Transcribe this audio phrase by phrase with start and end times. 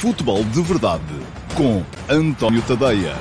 [0.00, 1.04] Futebol de Verdade
[1.54, 3.12] com António Tadeia.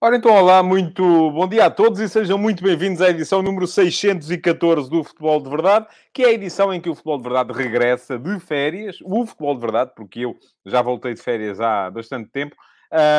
[0.00, 3.66] Ora então, olá, muito bom dia a todos e sejam muito bem-vindos à edição número
[3.66, 7.52] 614 do Futebol de Verdade, que é a edição em que o Futebol de Verdade
[7.52, 12.30] regressa de férias, o Futebol de Verdade, porque eu já voltei de férias há bastante
[12.30, 12.56] tempo.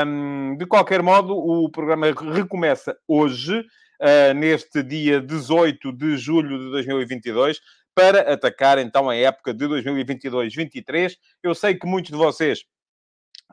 [0.07, 3.63] Um, de qualquer modo, o programa recomeça hoje,
[4.03, 7.59] uh, neste dia 18 de julho de 2022,
[7.95, 11.16] para atacar então a época de 2022-23.
[11.41, 12.63] Eu sei que muitos de vocês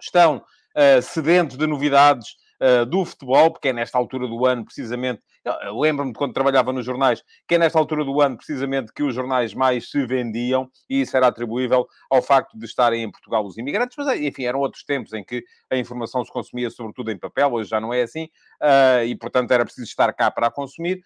[0.03, 5.23] estão uh, sedentos de novidades uh, do futebol, porque é nesta altura do ano, precisamente.
[5.73, 9.55] Lembro-me quando trabalhava nos jornais, que é nesta altura do ano, precisamente, que os jornais
[9.55, 13.97] mais se vendiam, e isso era atribuível ao facto de estarem em Portugal os imigrantes,
[13.97, 17.71] mas, enfim, eram outros tempos em que a informação se consumia sobretudo em papel, hoje
[17.71, 18.25] já não é assim,
[18.61, 21.01] uh, e, portanto, era preciso estar cá para a consumir,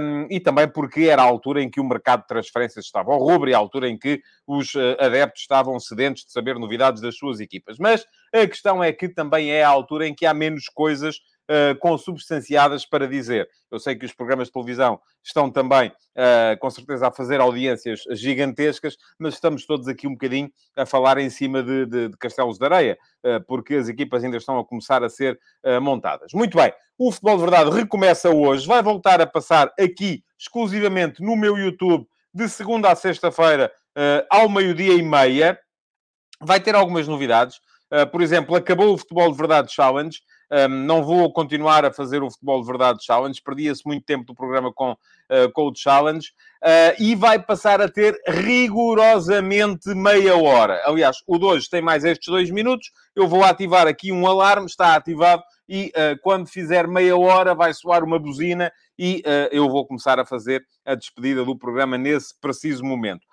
[0.00, 3.18] um, e também porque era a altura em que o mercado de transferências estava ao
[3.18, 7.16] rubro e a altura em que os uh, adeptos estavam sedentes de saber novidades das
[7.16, 7.76] suas equipas.
[7.78, 11.18] Mas a questão é que também é a altura em que há menos coisas
[11.50, 13.48] uh, consubstanciadas para dizer.
[13.70, 18.04] Eu sei que os programas de televisão estão também, uh, com certeza, a fazer audiências
[18.10, 22.58] gigantescas, mas estamos todos aqui um bocadinho a falar em cima de, de, de castelos
[22.58, 26.32] de areia, uh, porque as equipas ainda estão a começar a ser uh, montadas.
[26.32, 31.36] Muito bem, o Futebol de Verdade recomeça hoje, vai voltar a passar aqui, exclusivamente no
[31.36, 33.72] meu YouTube, de segunda a sexta-feira,
[34.28, 35.56] ao meio-dia e meia.
[36.40, 37.60] Vai ter algumas novidades.
[38.10, 40.18] por exemplo, acabou o Futebol de Verdade Challenge.
[40.50, 44.34] Um, não vou continuar a fazer o Futebol de Verdade Challenge, perdia-se muito tempo do
[44.34, 46.26] programa com, uh, com o Challenge,
[46.62, 50.82] uh, e vai passar a ter rigorosamente meia hora.
[50.84, 54.66] Aliás, o de hoje tem mais estes dois minutos, eu vou ativar aqui um alarme,
[54.66, 59.84] está ativado, e uh, quando fizer meia hora vai soar uma buzina e eu vou
[59.84, 63.26] começar a fazer a despedida do programa nesse preciso momento.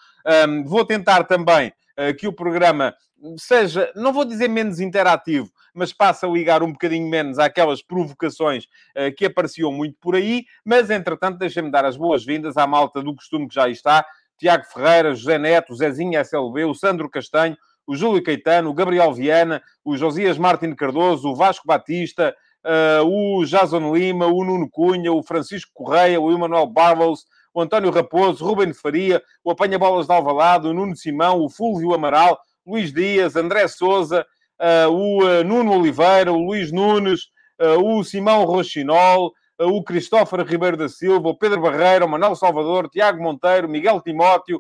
[0.48, 1.72] Um, vou tentar também
[2.18, 2.96] que o programa
[3.38, 8.66] seja, não vou dizer menos interativo, mas passa a ligar um bocadinho menos àquelas provocações
[8.66, 10.46] uh, que apareciam muito por aí.
[10.66, 14.06] Mas, entretanto, deixem-me dar as boas-vindas à malta do costume que já está.
[14.38, 17.56] Tiago Ferreira, José Neto, Zezinho SLB, o Sandro Castanho,
[17.86, 23.46] o Júlio Caetano, o Gabriel Viana, o Josias Martins Cardoso, o Vasco Batista, uh, o
[23.46, 28.74] Jason Lima, o Nuno Cunha, o Francisco Correia, o Emanuel Barlows, o António Raposo, Ruben
[28.74, 33.68] Faria, o Apanha Bolas de Alvalado, o Nuno Simão, o Fúlvio Amaral, Luís Dias, André
[33.68, 34.26] Souza,
[34.60, 37.22] uh, o uh, Nuno Oliveira, o Luís Nunes,
[37.60, 42.90] uh, o Simão Rochinol, o Cristóforo Ribeiro da Silva, o Pedro Barreira, o Manuel Salvador,
[42.90, 44.60] Tiago Monteiro, Miguel Timóteo,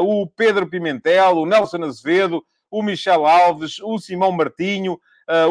[0.00, 4.98] o Pedro Pimentel, o Nelson Azevedo, o Michel Alves, o Simão Martinho,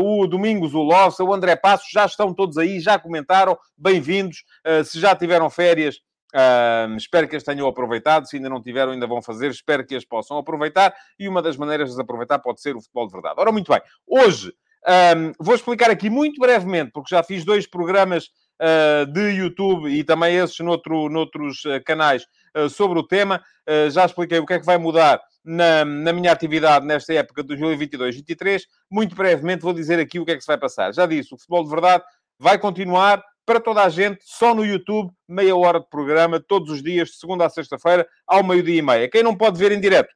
[0.03, 4.43] o Domingos Ulossa, o André Passos, já estão todos aí, já comentaram, bem-vindos.
[4.83, 6.01] se já tiveram férias,
[6.35, 8.27] Uh, espero que as tenham aproveitado.
[8.27, 9.49] Se ainda não tiveram, ainda vão fazer.
[9.49, 10.93] Espero que as possam aproveitar.
[11.17, 13.35] E uma das maneiras de aproveitar pode ser o futebol de verdade.
[13.37, 13.81] Ora, muito bem.
[14.05, 14.53] Hoje
[14.87, 18.29] um, vou explicar aqui muito brevemente, porque já fiz dois programas
[18.61, 23.43] uh, de YouTube e também esses noutro, noutros uh, canais uh, sobre o tema.
[23.91, 27.53] já expliquei o que é que vai mudar na, na minha atividade nesta época de
[27.55, 28.61] 2022-23.
[28.89, 30.93] Muito brevemente vou dizer aqui o que é que se vai passar.
[30.93, 32.03] Já disse, o futebol de verdade
[32.39, 36.83] vai continuar para toda a gente, só no YouTube, meia hora de programa, todos os
[36.83, 39.09] dias, de segunda a sexta-feira, ao meio-dia e meia.
[39.09, 40.13] Quem não pode ver em direto,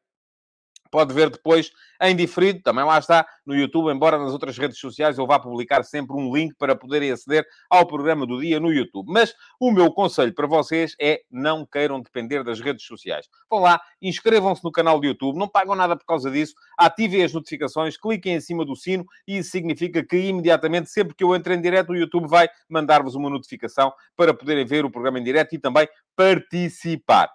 [0.92, 1.72] pode ver depois
[2.02, 5.84] em diferido, também lá está no YouTube, embora nas outras redes sociais eu vá publicar
[5.84, 9.12] sempre um link para poderem aceder ao programa do dia no YouTube.
[9.12, 13.28] Mas o meu conselho para vocês é não queiram depender das redes sociais.
[13.50, 17.34] Vão lá, inscrevam-se no canal do YouTube, não pagam nada por causa disso, ativem as
[17.34, 21.54] notificações, cliquem em cima do sino e isso significa que imediatamente, sempre que eu entre
[21.54, 25.54] em direto, o YouTube vai mandar-vos uma notificação para poderem ver o programa em direto
[25.54, 27.30] e também participar.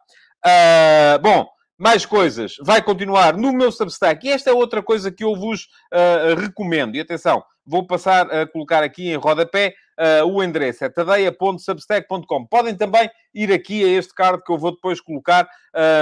[0.44, 4.26] Uh, bom, mais coisas, vai continuar no meu Substack.
[4.26, 6.96] E esta é outra coisa que eu vos uh, recomendo.
[6.96, 10.84] E atenção, vou passar a colocar aqui em rodapé uh, o endereço.
[10.84, 12.46] É tadeia.substack.com.
[12.46, 15.46] Podem também ir aqui a este card que eu vou depois colocar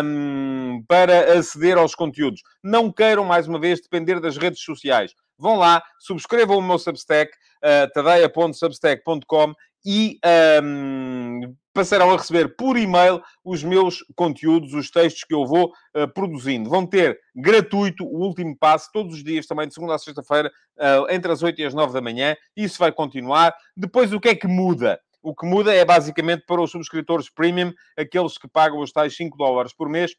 [0.05, 2.43] um, para aceder aos conteúdos.
[2.63, 5.15] Não queiram, mais uma vez, depender das redes sociais.
[5.37, 9.55] Vão lá, subscrevam o meu Substack, uh, tadeia.substack.com
[9.85, 10.19] e
[10.63, 16.09] um, passarão a receber por e-mail os meus conteúdos, os textos que eu vou uh,
[16.15, 16.71] produzindo.
[16.71, 21.11] Vão ter gratuito o último passo, todos os dias, também de segunda a sexta-feira, uh,
[21.11, 22.37] entre as 8 e as 9 da manhã.
[22.57, 23.55] Isso vai continuar.
[23.77, 25.01] Depois, o que é que muda?
[25.21, 29.37] O que muda é basicamente para os subscritores premium, aqueles que pagam os tais 5
[29.37, 30.15] dólares por mês,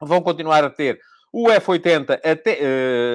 [0.00, 0.98] vão continuar a ter
[1.32, 2.58] o F80 até,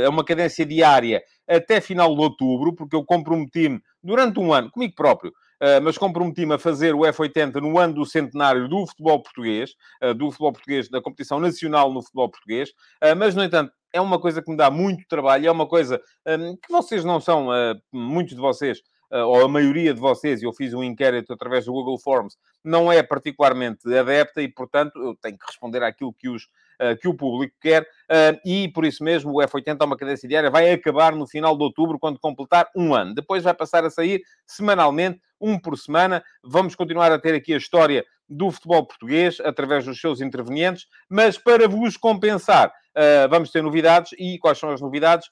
[0.06, 4.94] uh, uma cadência diária até final de outubro, porque eu comprometi-me durante um ano, comigo
[4.96, 5.34] próprio,
[5.84, 10.32] mas comprometi-me a fazer o F80 no ano do centenário do futebol português, uh, do
[10.32, 14.42] futebol português, da competição nacional no futebol português, uh, mas, no entanto, é uma coisa
[14.42, 16.00] que me dá muito trabalho, é uma coisa
[16.62, 17.48] que vocês não são,
[17.92, 21.72] muitos de vocês, ou a maioria de vocês, e eu fiz um inquérito através do
[21.72, 26.48] Google Forms, não é particularmente adepta e, portanto, eu tenho que responder àquilo que os
[26.82, 30.30] eh, que o público quer, eh, e por isso mesmo o F80 é uma cadência
[30.30, 33.14] diária, vai acabar no final de outubro, quando completar um ano.
[33.14, 36.24] Depois vai passar a sair semanalmente, um por semana.
[36.42, 41.38] Vamos continuar a ter aqui a história do futebol português através dos seus intervenientes, mas
[41.38, 44.14] para vos compensar, eh, vamos ter novidades.
[44.18, 45.30] E quais são as novidades?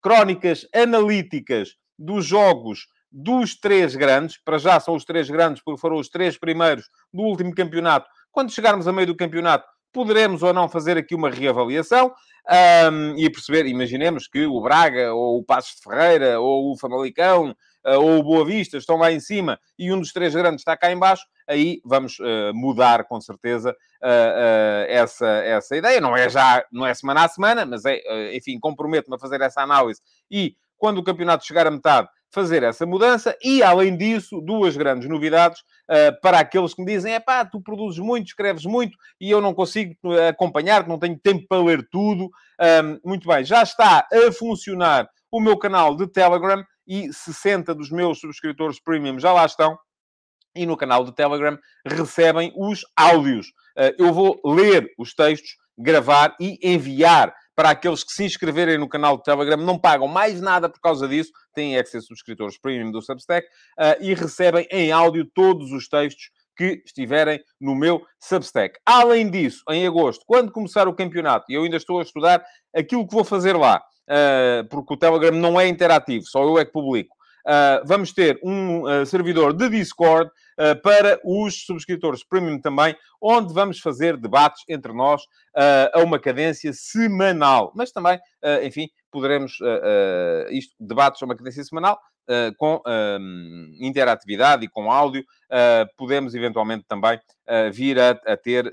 [0.00, 5.96] Crónicas analíticas dos jogos dos três grandes, para já são os três grandes, porque foram
[5.96, 8.08] os três primeiros do último campeonato.
[8.30, 12.12] Quando chegarmos a meio do campeonato, poderemos ou não fazer aqui uma reavaliação
[12.90, 17.50] um, e perceber, imaginemos que o Braga, ou o Passos de Ferreira, ou o Famalicão,
[17.86, 20.76] uh, ou o Boa Vista estão lá em cima e um dos três grandes está
[20.76, 26.00] cá embaixo, aí vamos uh, mudar com certeza uh, essa, essa ideia.
[26.00, 28.00] Não é já, não é semana a semana, mas é,
[28.36, 30.00] enfim, comprometo-me a fazer essa análise
[30.30, 35.08] e quando o campeonato chegar a metade, fazer essa mudança e, além disso, duas grandes
[35.08, 39.30] novidades uh, para aqueles que me dizem: é pá, tu produzes muito, escreves muito e
[39.30, 39.94] eu não consigo
[40.28, 42.30] acompanhar, não tenho tempo para ler tudo.
[42.60, 47.90] Um, muito bem, já está a funcionar o meu canal de Telegram e 60 dos
[47.90, 49.78] meus subscritores premium já lá estão.
[50.54, 53.48] E no canal de Telegram recebem os áudios.
[53.76, 58.88] Uh, eu vou ler os textos, gravar e enviar para aqueles que se inscreverem no
[58.88, 63.02] canal do Telegram, não pagam mais nada por causa disso, têm access subscritores premium do
[63.02, 68.78] Substack uh, e recebem em áudio todos os textos que estiverem no meu Substack.
[68.86, 73.04] Além disso, em agosto, quando começar o campeonato, e eu ainda estou a estudar aquilo
[73.04, 76.70] que vou fazer lá, uh, porque o Telegram não é interativo, só eu é que
[76.70, 77.16] publico.
[77.44, 80.30] Uh, vamos ter um servidor de Discord
[80.82, 85.22] para os subscritores premium também, onde vamos fazer debates entre nós
[85.94, 87.72] a uma cadência semanal.
[87.74, 88.18] Mas também,
[88.62, 89.58] enfim, poderemos,
[90.50, 91.98] isto, debates a uma cadência semanal,
[92.30, 97.18] Uh, com uh, interatividade e com áudio, uh, podemos eventualmente também
[97.72, 98.70] vir a, a ter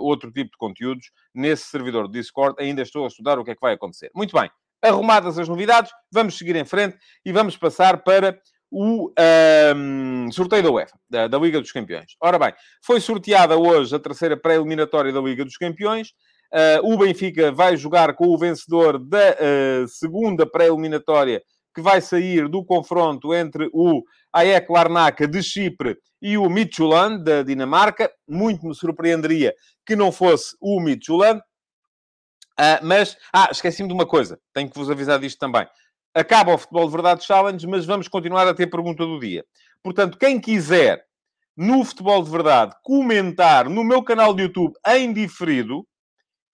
[0.00, 2.56] outro tipo de conteúdos nesse servidor do Discord.
[2.58, 4.10] Ainda estou a estudar o que é que vai acontecer.
[4.14, 4.50] Muito bem,
[4.80, 6.96] arrumadas as novidades, vamos seguir em frente
[7.26, 8.40] e vamos passar para
[8.72, 9.12] o
[9.76, 12.16] um, sorteio da UEFA, da, da, Liga dos Campeões.
[12.18, 16.08] Ora bem, foi sorteada hoje a terceira pré-eliminatória da Liga dos Campeões.
[16.50, 21.42] Uh, o Benfica vai jogar com o vencedor da uh, segunda pré-eliminatória
[21.74, 24.02] que vai sair do confronto entre o
[24.32, 28.10] AEK Larnaca de Chipre e o Midtjylland da Dinamarca.
[28.26, 29.54] Muito me surpreenderia
[29.86, 31.40] que não fosse o Midtjylland.
[32.58, 35.66] Uh, mas, ah, esqueci-me de uma coisa, tenho que vos avisar disto também.
[36.14, 39.44] Acaba o Futebol de Verdade Challenge, mas vamos continuar a ter pergunta do dia.
[39.82, 41.04] Portanto, quem quiser
[41.56, 45.80] no Futebol de Verdade comentar no meu canal de YouTube em diferido,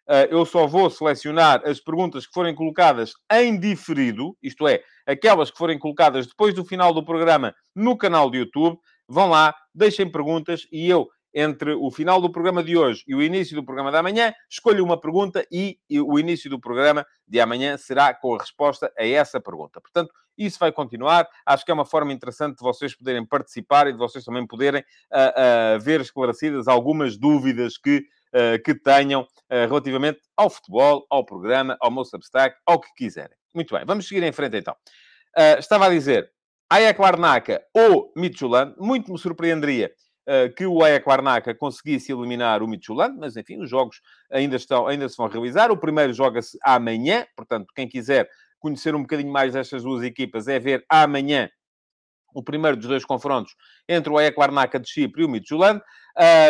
[0.08, 5.50] uh, eu só vou selecionar as perguntas que forem colocadas em diferido, isto é, aquelas
[5.50, 8.78] que forem colocadas depois do final do programa no canal de YouTube.
[9.08, 13.22] Vão lá, deixem perguntas e eu entre o final do programa de hoje e o
[13.22, 17.76] início do programa de amanhã, escolha uma pergunta e o início do programa de amanhã
[17.76, 19.80] será com a resposta a essa pergunta.
[19.80, 21.28] Portanto, isso vai continuar.
[21.46, 24.80] Acho que é uma forma interessante de vocês poderem participar e de vocês também poderem
[24.80, 31.74] uh, uh, ver esclarecidas algumas dúvidas que, uh, que tenham relativamente ao futebol, ao programa,
[31.80, 33.34] ao meu Substack, ao que quiserem.
[33.54, 34.76] Muito bem, vamos seguir em frente então.
[35.58, 36.30] estava a dizer,
[36.68, 39.90] Ayak Larnaca ou Midtjylland, muito me surpreenderia
[40.56, 45.08] que o Ajax Larnaca conseguisse eliminar o Midtjylland, mas enfim, os jogos ainda, estão, ainda
[45.08, 45.70] se vão realizar.
[45.70, 50.58] O primeiro joga-se amanhã, portanto, quem quiser conhecer um bocadinho mais destas duas equipas é
[50.58, 51.48] ver amanhã
[52.34, 53.54] o primeiro dos dois confrontos
[53.88, 55.82] entre o Ajax Larnaca de Chipre e o Midtjylland.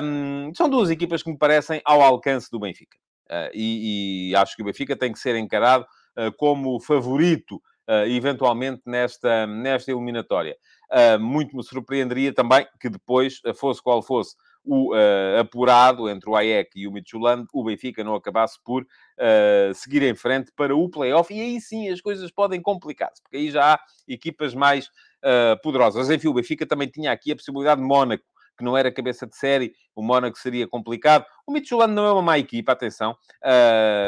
[0.03, 2.99] Um, são duas equipas que me parecem ao alcance do Benfica.
[3.31, 5.85] Uh, e, e, acho que o Benfica tem que ser encarado
[6.17, 7.57] uh, como favorito
[7.89, 10.57] uh, eventualmente nesta, nesta eliminatória.
[10.91, 14.35] Uh, muito me surpreenderia também que depois, ah, fosse qual fosse
[14.69, 19.75] o uh, apurado entre o AEC e o Midtjylland, o Benfica não acabasse por uh,
[19.75, 21.33] seguir em frente para o play-off.
[21.33, 24.89] E aí sim as coisas podem complicar-se, porque aí já há equipas mais
[25.25, 26.11] uh, poderosas.
[26.11, 28.25] Enfim, o Benfica também tinha aqui a possibilidade de Mónaco,
[28.59, 31.25] que não era cabeça de série, o Mónaco seria complicado.
[31.47, 33.17] O Midtjylland não é uma má equipa, atenção,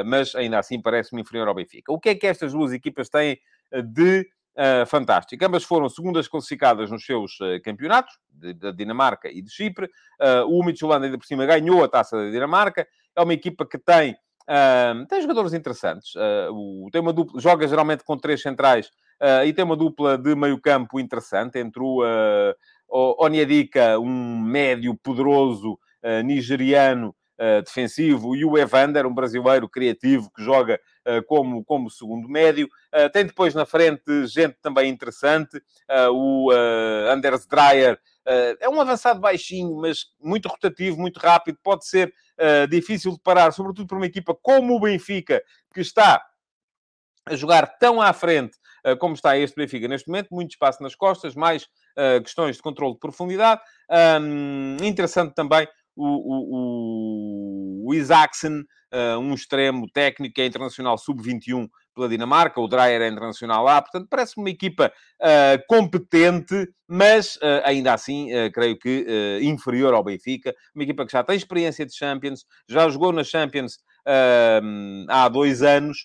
[0.05, 1.93] mas ainda assim parece-me inferior ao Benfica.
[1.93, 3.39] O que é que estas duas equipas têm
[3.95, 5.45] de uh, fantástico.
[5.45, 8.19] Ambas foram segundas classificadas nos seus uh, campeonatos,
[8.57, 9.87] da Dinamarca e de Chipre.
[10.21, 12.87] Uh, o Midtjylland, ainda por cima, ganhou a taça da Dinamarca.
[13.15, 16.13] É uma equipa que tem, uh, tem jogadores interessantes.
[16.51, 18.91] O, tem uma dupla, joga geralmente com três centrais
[19.45, 22.03] e tem uma dupla de meio campo interessante entre o
[23.19, 25.79] Onyedika, um médio poderoso
[26.25, 27.15] nigeriano
[27.65, 32.69] defensivo, e o Evander, um brasileiro criativo que joga uh, como, como segundo médio.
[33.13, 35.61] tem depois na frente gente também interessante,
[36.13, 36.51] o
[37.11, 37.99] Anders Dreyer,
[38.61, 42.13] é um avançado baixinho, mas muito rotativo, muito rápido, pode ser
[42.69, 45.43] difícil de parar, sobretudo para uma equipa como o Benfica,
[45.75, 46.23] que está
[47.27, 50.95] a jogar tão à frente uh, como está este Benfica neste momento, muito espaço nas
[50.95, 53.61] costas, mais uh, questões de controle de profundidade.
[54.21, 55.69] Um, interessante também
[56.01, 63.03] o, o, o Isaacsen, uh, um extremo técnico, é internacional sub-21 pela Dinamarca, o Dreyer
[63.03, 69.41] é internacional lá, portanto parece uma equipa uh, competente, mas uh, ainda assim creio que
[69.43, 73.79] inferior ao Benfica, uma equipa que já tem experiência de Champions, já jogou na Champions
[75.09, 75.99] há dois anos,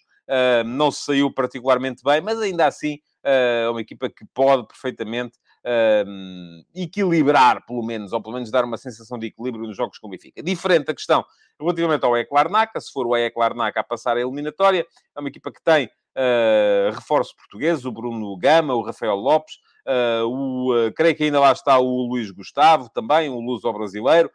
[0.65, 6.65] não se saiu particularmente bem, mas ainda assim é uma equipa que pode perfeitamente uh,
[6.75, 10.09] equilibrar, pelo menos, ou pelo menos dar uma sensação de equilíbrio nos jogos com o
[10.09, 10.43] Benfica.
[10.43, 11.25] Diferente a questão
[11.59, 15.29] relativamente ao EC Larnaca, se for o EC Larnaca a passar a eliminatória, é uma
[15.29, 19.55] equipa que tem uh, reforços portugueses, o Bruno Gama, o Rafael Lopes,
[19.85, 24.31] Uh, o, uh, creio que ainda lá está o Luís Gustavo, também, um luso-brasileiro.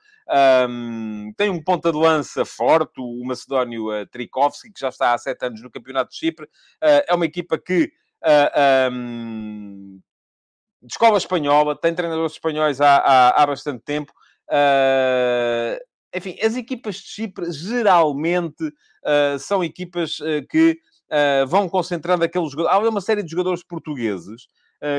[0.69, 5.19] Um, tem um ponta de lança forte, o Macedónio uh, Trikovski, que já está há
[5.19, 6.45] sete anos no Campeonato de Chipre.
[6.47, 7.91] Uh, é uma equipa que
[8.93, 10.01] um,
[10.83, 14.13] de escola espanhola, tem treinadores espanhóis há, há, há bastante tempo.
[14.49, 15.79] Uh,
[16.15, 20.79] enfim, as equipas de Chipre geralmente uh, são equipas uh, que
[21.49, 22.87] vão concentrando aqueles jogadores.
[22.87, 24.47] Há uma série de jogadores portugueses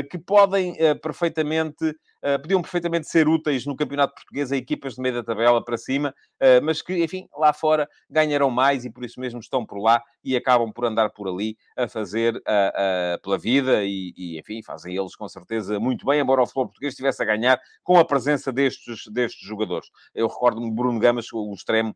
[0.10, 1.96] que podem perfeitamente
[2.42, 6.14] podiam perfeitamente ser úteis no campeonato português a equipas de meio da tabela para cima,
[6.42, 10.02] uh, mas que, enfim, lá fora ganharão mais e por isso mesmo estão por lá
[10.24, 14.96] e acabam por andar por ali a fazer uh, pela vida e, e, enfim, fazem
[14.96, 18.52] eles com certeza muito bem, embora o futebol português estivesse a ganhar com a presença
[18.52, 19.90] destes, destes jogadores.
[20.14, 21.96] Eu recordo-me Bruno Gamas, o extremo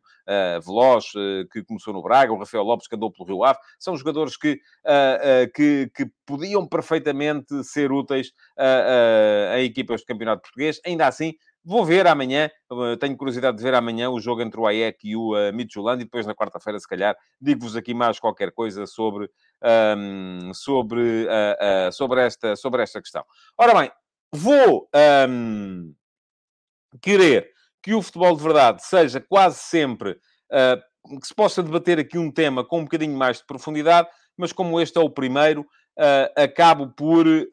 [0.64, 1.06] veloz,
[1.52, 4.60] que começou no Braga, o Rafael Lopes, que andou pelo Rio Ave, são jogadores que,
[5.54, 10.80] que, que podiam perfeitamente ser úteis a, a, a equipas de campeonato português.
[10.84, 14.66] Ainda assim, vou ver amanhã, eh, tenho curiosidade de ver amanhã o jogo entre o
[14.66, 18.52] AEC e o uh, Midtjylland e depois na quarta-feira, se calhar, digo-vos aqui mais qualquer
[18.52, 19.28] coisa sobre,
[19.96, 23.24] um, sobre, uh, uh, sobre, esta, sobre esta questão.
[23.58, 23.90] Ora bem,
[24.32, 24.88] vou
[25.28, 25.92] um,
[27.02, 27.50] querer
[27.82, 32.30] que o futebol de verdade seja quase sempre uh, que se possa debater aqui um
[32.30, 36.88] tema com um bocadinho mais de profundidade, mas como este é o primeiro, uh, acabo
[36.88, 37.50] por, uh,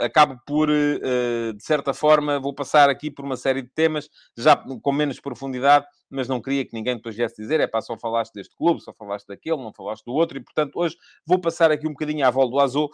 [0.00, 4.56] acabo por, uh, de certa forma, vou passar aqui por uma série de temas, já
[4.56, 8.34] com menos profundidade, mas não queria que ninguém depois viesse dizer, é pá, só falaste
[8.34, 10.96] deste clube, só falaste daquele, não falaste do outro, e portanto hoje
[11.26, 12.90] vou passar aqui um bocadinho à volta do Azul,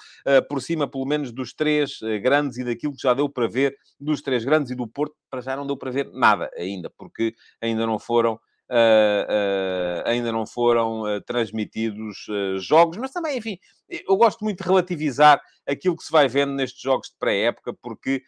[0.49, 4.23] por cima pelo menos dos três grandes e daquilo que já deu para ver dos
[4.23, 7.85] três grandes e do Porto, para já não deu para ver nada ainda, porque ainda
[7.85, 8.39] não foram
[8.71, 12.27] Uh, uh, ainda não foram uh, transmitidos
[12.59, 13.59] jogos, mas também, enfim,
[13.89, 18.23] eu gosto muito de relativizar aquilo que se vai vendo nestes jogos de pré-época, porque,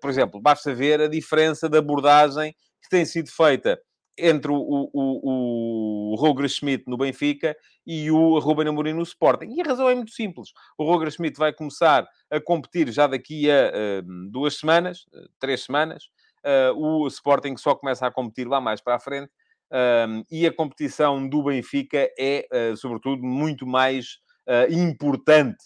[0.00, 3.80] por exemplo, basta ver a diferença de abordagem que tem sido feita
[4.16, 9.52] entre o, o, o, Roger Schmidt no Benfica e o Ruben Amorim no Sporting.
[9.54, 10.50] E a razão é muito simples.
[10.78, 15.04] O Roger Schmidt vai começar a competir já daqui a duas semanas,
[15.40, 16.04] três semanas,
[16.76, 19.30] o Sporting só começa a competir lá mais para a frente.
[19.74, 25.64] Um, e a competição do Benfica é, uh, sobretudo, muito mais uh, importante,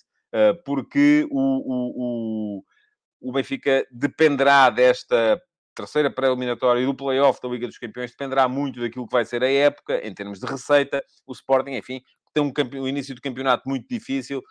[0.65, 5.41] porque o, o, o, o, Benfica dependerá desta
[5.75, 9.43] terceira pré-eliminatória e do play-off da Liga dos Campeões, dependerá muito daquilo que vai ser
[9.43, 11.03] a época, em termos de receita.
[11.27, 12.03] O Sporting, enfim,
[12.35, 14.43] tem um, um início de campeonato muito difícil,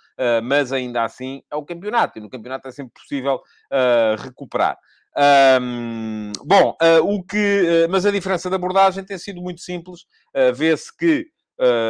[0.44, 3.40] mas ainda assim é o campeonato, e no campeonato é sempre possível
[4.18, 4.80] recuperar.
[5.18, 10.02] Um, bom, uh, o que, uh, mas a diferença de abordagem tem sido muito simples.
[10.36, 11.26] Uh, Vê-se que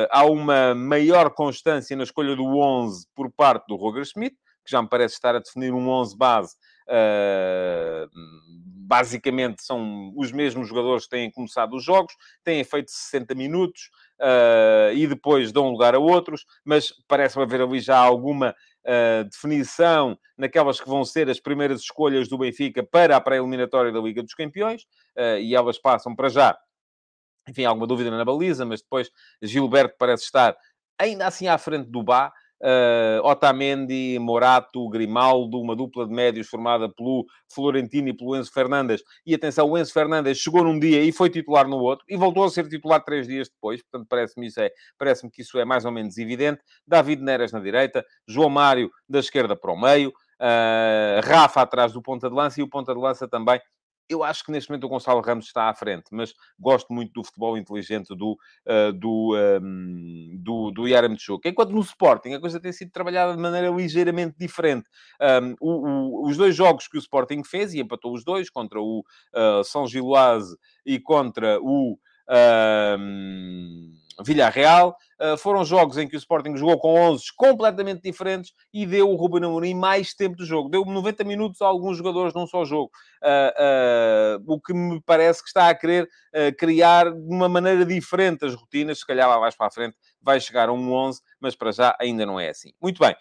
[0.09, 4.81] há uma maior constância na escolha do 11 por parte do Roger Schmidt, que já
[4.81, 6.55] me parece estar a definir um 11 base.
[8.87, 12.13] basicamente são os mesmos jogadores que têm começado os jogos,
[12.45, 13.89] têm feito 60 minutos
[14.95, 18.55] e depois dão lugar a outros, mas parece haver ali já alguma
[18.87, 23.99] uh, definição naquelas que vão ser as primeiras escolhas do Benfica para a pré-eliminatória da
[23.99, 24.83] Liga dos Campeões,
[25.17, 26.57] uh, e elas passam para já.
[27.47, 29.09] Enfim, alguma dúvida na baliza, mas depois
[29.41, 30.55] Gilberto parece estar
[30.97, 36.89] ainda assim à frente do Bá uh, Otamendi, Morato, Grimaldo, uma dupla de médios formada
[36.89, 39.01] pelo Florentino e pelo Enzo Fernandes.
[39.25, 42.43] E atenção, o Enzo Fernandes chegou num dia e foi titular no outro, e voltou
[42.43, 45.91] a ser titular três dias depois, portanto parece-me é, parece que isso é mais ou
[45.91, 46.61] menos evidente.
[46.85, 51.99] David Neres na direita, João Mário da esquerda para o meio, Uh, Rafa atrás do
[51.99, 53.59] ponta de lança e o ponta de lança também
[54.09, 57.23] eu acho que neste momento o Gonçalo Ramos está à frente, mas gosto muito do
[57.23, 61.47] futebol inteligente do, uh, do, um, do, do Yaramchuk.
[61.47, 64.89] Enquanto no Sporting a coisa tem sido trabalhada de maneira ligeiramente diferente.
[65.21, 68.79] Um, o, o, os dois jogos que o Sporting fez, e empatou os dois, contra
[68.79, 71.97] o uh, São Giloase e contra o...
[72.29, 74.95] Uh, Villarreal.
[75.19, 79.15] Uh, foram jogos em que o Sporting jogou com 11 completamente diferentes e deu o
[79.15, 80.69] Ruben Amorim mais tempo de jogo.
[80.69, 82.91] Deu 90 minutos a alguns jogadores num só jogo.
[83.23, 86.07] Uh, uh, o que me parece que está a querer
[86.59, 88.99] criar de uma maneira diferente as rotinas.
[88.99, 91.95] Se calhar lá mais para a frente vai chegar a um 11, mas para já
[91.99, 92.71] ainda não é assim.
[92.79, 93.15] Muito bem.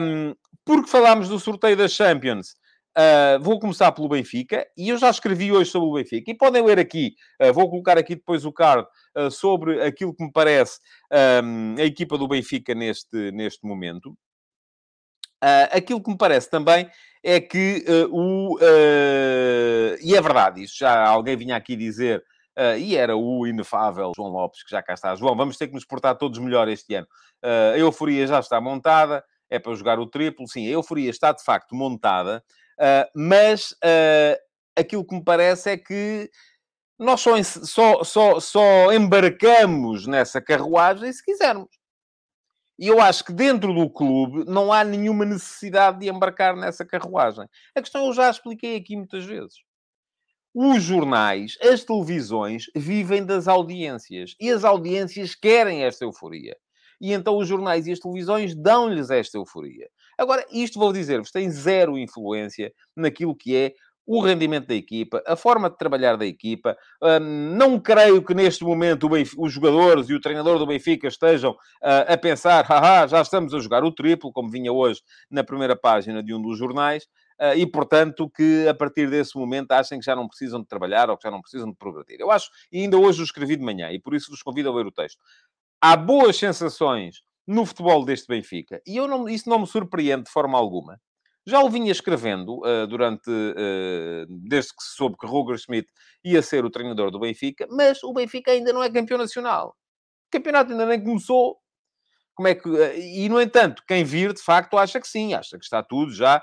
[0.00, 2.54] Um, porque falámos do sorteio das Champions...
[2.96, 6.64] Uh, vou começar pelo Benfica, e eu já escrevi hoje sobre o Benfica, e podem
[6.64, 10.80] ler aqui, uh, vou colocar aqui depois o card uh, sobre aquilo que me parece
[11.44, 14.16] um, a equipa do Benfica neste, neste momento.
[15.72, 16.88] aquilo que me parece também
[17.22, 18.58] é que o.
[20.00, 22.24] e é verdade, isso já alguém vinha aqui dizer.
[22.78, 25.14] e era o inefável João Lopes, que já cá está.
[25.14, 27.06] João, vamos ter que nos portar todos melhor este ano.
[27.42, 30.48] a euforia já está montada, é para jogar o triplo.
[30.48, 32.42] Sim, a euforia está de facto montada,
[32.78, 34.36] Uh, mas uh,
[34.76, 36.30] aquilo que me parece é que
[36.98, 41.68] nós só, só, só, só embarcamos nessa carruagem se quisermos.
[42.78, 47.46] E eu acho que dentro do clube não há nenhuma necessidade de embarcar nessa carruagem.
[47.74, 49.54] A questão eu já expliquei aqui muitas vezes.
[50.54, 54.34] Os jornais, as televisões vivem das audiências.
[54.40, 56.56] E as audiências querem esta euforia.
[57.00, 59.88] E então os jornais e as televisões dão-lhes esta euforia.
[60.18, 63.74] Agora, isto vou dizer-vos, tem zero influência naquilo que é
[64.06, 66.76] o rendimento da equipa, a forma de trabalhar da equipa.
[67.02, 72.06] Um, não creio que neste momento os jogadores e o treinador do Benfica estejam uh,
[72.06, 76.22] a pensar, haha, já estamos a jogar o triplo, como vinha hoje na primeira página
[76.22, 77.04] de um dos jornais.
[77.38, 81.10] Uh, e, portanto, que a partir desse momento achem que já não precisam de trabalhar
[81.10, 82.18] ou que já não precisam de progredir.
[82.18, 84.74] Eu acho, e ainda hoje o escrevi de manhã, e por isso vos convido a
[84.74, 85.18] ler o texto.
[85.78, 88.80] Há boas sensações no futebol deste Benfica.
[88.86, 91.00] E eu não, isso não me surpreende de forma alguma.
[91.46, 95.88] Já o vinha escrevendo uh, durante, uh, desde que se soube que Roger Schmidt
[96.24, 99.68] ia ser o treinador do Benfica, mas o Benfica ainda não é campeão nacional.
[99.68, 101.56] O campeonato ainda nem começou.
[102.34, 102.68] Como é que...
[102.68, 106.12] Uh, e, no entanto, quem vir, de facto, acha que sim, acha que está tudo
[106.12, 106.42] já...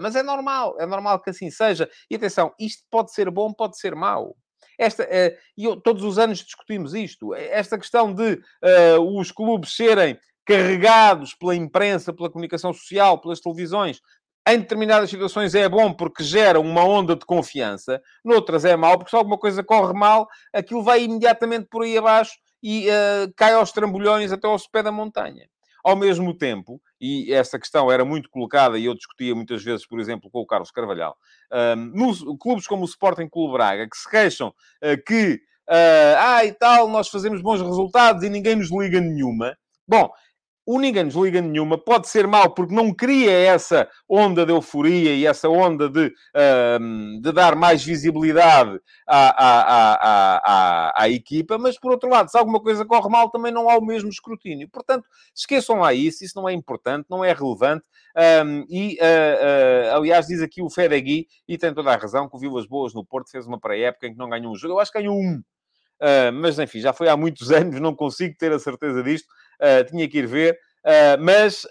[0.00, 1.88] mas é normal, é normal que assim seja.
[2.10, 4.34] E atenção, isto pode ser bom, pode ser mau.
[4.78, 7.34] Esta, uh, e eu, todos os anos discutimos isto.
[7.34, 14.00] Esta questão de uh, os clubes serem carregados pela imprensa, pela comunicação social, pelas televisões,
[14.46, 19.10] em determinadas situações é bom porque gera uma onda de confiança, noutras é mau porque
[19.10, 23.72] se alguma coisa corre mal, aquilo vai imediatamente por aí abaixo e uh, cai aos
[23.72, 25.48] trambolhões até ao pé da montanha.
[25.84, 30.00] Ao mesmo tempo, e essa questão era muito colocada e eu discutia muitas vezes, por
[30.00, 31.14] exemplo, com o Carlos Carvalhal,
[31.76, 35.34] um, clubes como o Sporting Clube Braga, que se queixam uh, que,
[35.68, 39.54] uh, ah, e tal, nós fazemos bons resultados e ninguém nos liga nenhuma.
[39.86, 40.10] Bom,
[40.66, 45.14] o ninguém nos liga nenhuma pode ser mau porque não cria essa onda de euforia
[45.14, 46.12] e essa onda de,
[46.80, 52.30] um, de dar mais visibilidade à, à, à, à, à, equipa, mas por outro lado,
[52.30, 54.68] se alguma coisa corre mal, também não há o mesmo escrutínio.
[54.70, 57.84] Portanto, esqueçam lá isso, isso não é importante, não é relevante.
[58.16, 62.36] Um, e, uh, uh, aliás, diz aqui o Fedegui, e tem toda a razão, que
[62.36, 64.74] o Vilas Boas no Porto fez uma pré-época em que não ganhou um jogo.
[64.74, 65.42] Eu acho que ganhou um.
[66.00, 69.28] Uh, mas enfim, já foi há muitos anos, não consigo ter a certeza disto.
[69.60, 70.58] Uh, tinha que ir ver.
[70.84, 71.66] Uh, mas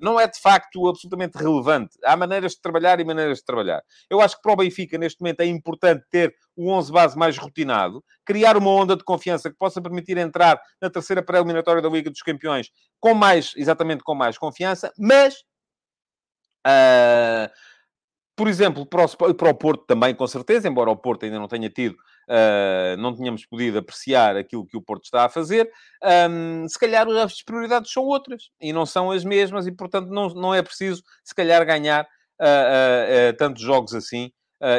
[0.00, 1.96] não é de facto absolutamente relevante.
[2.04, 3.82] Há maneiras de trabalhar e maneiras de trabalhar.
[4.08, 7.36] Eu acho que para o Benfica, neste momento, é importante ter o 11 base mais
[7.36, 12.08] rotinado, criar uma onda de confiança que possa permitir entrar na terceira pré-eliminatória da Liga
[12.08, 15.34] dos Campeões com mais, exatamente com mais confiança, mas.
[16.66, 17.50] Uh,
[18.36, 21.48] por exemplo, para o, para o Porto também, com certeza, embora o Porto ainda não
[21.48, 21.96] tenha tido,
[22.28, 25.70] uh, não tenhamos podido apreciar aquilo que o Porto está a fazer,
[26.30, 30.28] um, se calhar as prioridades são outras e não são as mesmas e, portanto, não,
[30.30, 34.30] não é preciso, se calhar, ganhar uh, uh, tantos jogos assim.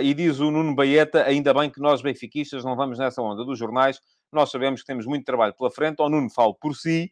[0.04, 3.58] e diz o Nuno Baeta, ainda bem que nós, benfiquistas, não vamos nessa onda dos
[3.58, 4.00] jornais,
[4.32, 7.12] nós sabemos que temos muito trabalho pela frente, o Nuno fala por si,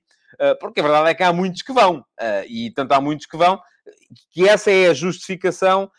[0.60, 2.04] porque a verdade é que há muitos que vão,
[2.50, 3.58] e tanto há muitos que vão,
[4.32, 5.90] que essa é a justificação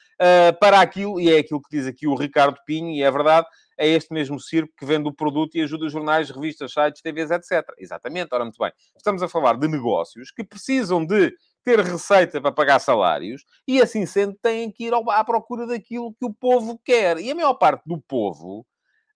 [0.60, 3.46] para aquilo, e é aquilo que diz aqui o Ricardo Pinho, e é verdade,
[3.78, 7.30] é este mesmo circo que vende o produto e ajuda os jornais, revistas, sites, TVs,
[7.30, 7.64] etc.
[7.78, 8.72] Exatamente, ora, muito bem.
[8.96, 11.32] Estamos a falar de negócios que precisam de
[11.64, 16.24] ter receita para pagar salários e, assim sendo, têm que ir à procura daquilo que
[16.24, 17.18] o povo quer.
[17.18, 18.66] E a maior parte do povo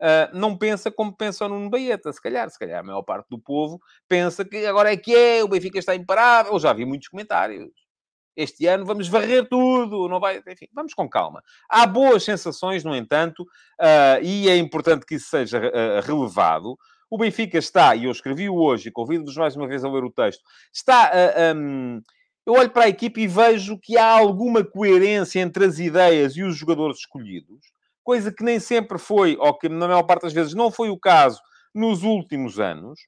[0.01, 2.49] Uh, não pensa como pensa no Baeta, se calhar.
[2.49, 5.79] Se calhar a maior parte do povo pensa que agora é que é, o Benfica
[5.79, 6.55] está imparável.
[6.55, 7.71] Eu já vi muitos comentários.
[8.43, 10.43] Este ano vamos varrer tudo, não vai...
[10.47, 11.43] Enfim, vamos com calma.
[11.69, 16.79] Há boas sensações, no entanto, uh, e é importante que isso seja uh, relevado.
[17.11, 20.13] O Benfica está, e eu escrevi-o hoje, e convido-vos mais uma vez a ler o
[20.13, 21.11] texto, está...
[21.11, 22.03] Uh, um,
[22.47, 26.43] eu olho para a equipe e vejo que há alguma coerência entre as ideias e
[26.43, 27.61] os jogadores escolhidos,
[28.03, 30.99] coisa que nem sempre foi, ou que na maior parte das vezes não foi o
[30.99, 31.41] caso
[31.75, 32.99] nos últimos anos.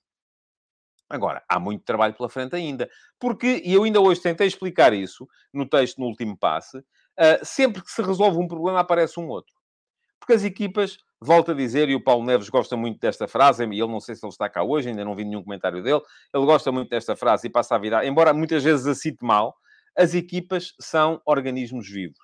[1.12, 2.88] Agora, há muito trabalho pela frente ainda.
[3.20, 7.82] Porque, e eu ainda hoje tentei explicar isso no texto no último passe, uh, sempre
[7.82, 9.54] que se resolve um problema aparece um outro.
[10.18, 13.78] Porque as equipas, volto a dizer, e o Paulo Neves gosta muito desta frase, e
[13.78, 16.00] ele não sei se ele está cá hoje, ainda não vi nenhum comentário dele,
[16.32, 19.54] ele gosta muito desta frase e passa a vida, embora muitas vezes a cite mal,
[19.94, 22.16] as equipas são organismos vivos.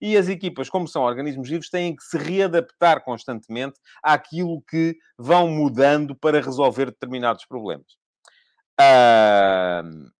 [0.00, 5.48] E as equipas, como são organismos vivos, têm que se readaptar constantemente àquilo que vão
[5.48, 7.97] mudando para resolver determinados problemas.
[8.80, 10.10] Uh,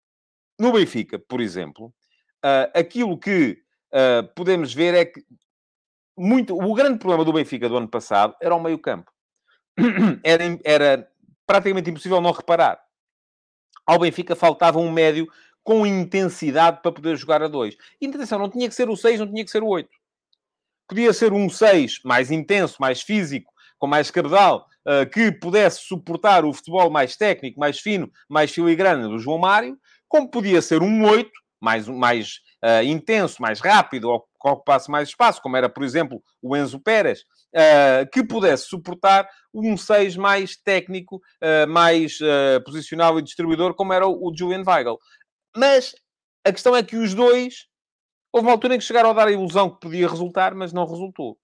[0.59, 1.94] no Benfica, por exemplo,
[2.44, 3.59] uh, aquilo que
[3.92, 5.25] uh, podemos ver é que
[6.16, 9.11] muito, o grande problema do Benfica do ano passado era o meio-campo.
[10.25, 11.09] Era, era
[11.47, 12.81] praticamente impossível não reparar.
[13.87, 15.29] Ao Benfica faltava um médio
[15.62, 17.77] com intensidade para poder jogar a dois.
[18.01, 19.88] E atenção, não tinha que ser o 6, não tinha que ser o 8.
[20.88, 24.66] Podia ser um 6 mais intenso, mais físico, com mais cabedal,
[25.12, 30.31] que pudesse suportar o futebol mais técnico, mais fino, mais filigrana do João Mário, como
[30.31, 35.42] podia ser um 8, mais, mais uh, intenso, mais rápido, ou que ocupasse mais espaço,
[35.42, 37.20] como era, por exemplo, o Enzo Pérez,
[37.55, 42.18] uh, que pudesse suportar um 6 mais técnico, uh, mais
[42.64, 44.98] posicional e distribuidor, como era o, Julian Weigl.
[45.57, 45.94] Mas
[46.44, 47.66] a questão é que os dois,
[48.33, 50.87] houve uma altura em que chegaram a dar a ilusão que podia resultar, mas não
[50.87, 51.37] resultou.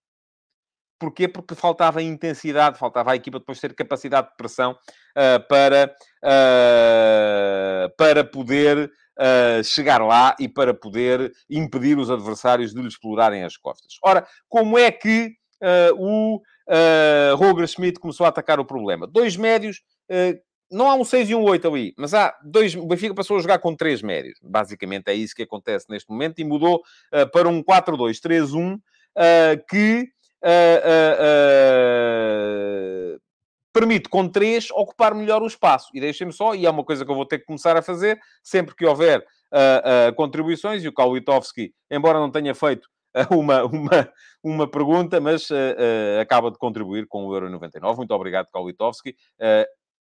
[0.98, 1.28] Porquê?
[1.28, 8.24] Porque faltava intensidade, faltava à equipa depois ter capacidade de pressão uh, para, uh, para
[8.24, 13.98] poder uh, chegar lá e para poder impedir os adversários de lhe explorarem as costas.
[14.02, 15.32] Ora, como é que
[15.96, 16.42] o
[17.36, 19.06] Roger Schmidt começou a atacar o problema?
[19.06, 19.80] Dois médios
[20.74, 22.74] não há um 6 e um 8 ali, mas há dois.
[22.74, 24.38] O Benfica passou a jogar com três médios.
[24.42, 28.80] Basicamente é isso que acontece neste momento e mudou uh, para um 4-2-3-1 uh,
[29.68, 30.08] que
[30.44, 33.20] uh,
[33.72, 35.90] permite, com três, ocupar melhor o espaço.
[35.94, 38.18] E deixem-me só, e é uma coisa que eu vou ter que começar a fazer,
[38.42, 39.24] sempre que houver
[40.16, 42.88] contribuições, e o Kalitovski, embora não tenha feito
[43.30, 45.48] uma, uma, uma pergunta, mas
[46.20, 47.98] acaba de contribuir com o Euro 99.
[47.98, 49.14] Muito obrigado, Kalitovski.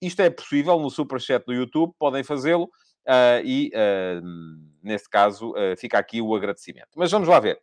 [0.01, 2.71] isto é possível no Superchat do YouTube, podem fazê-lo.
[3.07, 4.23] Uh, e, uh,
[4.83, 6.91] nesse caso, uh, fica aqui o agradecimento.
[6.97, 7.61] Mas vamos lá ver.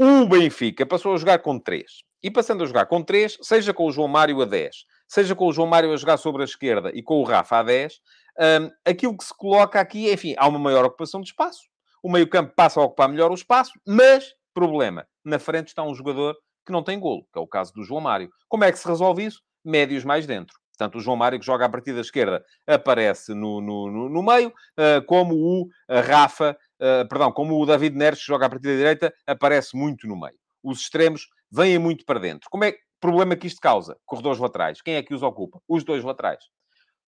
[0.00, 1.84] O Benfica passou a jogar com 3.
[2.22, 5.48] E passando a jogar com 3, seja com o João Mário a 10, seja com
[5.48, 7.94] o João Mário a jogar sobre a esquerda e com o Rafa a 10,
[8.38, 11.62] um, aquilo que se coloca aqui é, enfim, há uma maior ocupação de espaço.
[12.00, 16.36] O meio-campo passa a ocupar melhor o espaço, mas, problema, na frente está um jogador
[16.64, 18.30] que não tem golo, que é o caso do João Mário.
[18.48, 19.42] Como é que se resolve isso?
[19.64, 20.56] Médios mais dentro.
[20.78, 24.22] Portanto, o João Mário, que joga a partir da esquerda, aparece no, no, no, no
[24.22, 25.68] meio, uh, como o
[26.06, 30.18] Rafa uh, perdão, como o David Neres joga a partir da direita, aparece muito no
[30.18, 30.36] meio.
[30.62, 32.48] Os extremos vêm muito para dentro.
[32.50, 33.96] Como é que problema que isto causa?
[34.04, 34.82] Corredores laterais.
[34.82, 35.60] Quem é que os ocupa?
[35.68, 36.44] Os dois laterais.